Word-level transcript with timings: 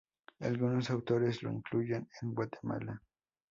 Algunos 0.39 0.89
autores 0.89 1.43
lo 1.43 1.51
incluyen 1.51 2.09
en 2.23 2.33
Guatemala. 2.33 3.03